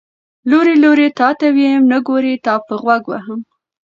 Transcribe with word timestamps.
ـ 0.25 0.49
لورې 0.49 0.73
لورې 0.83 1.07
تاته 1.19 1.47
ويم، 1.55 1.81
نګورې 1.93 2.33
تاپه 2.45 2.73
غوږ 2.81 3.03
وهم. 3.09 3.39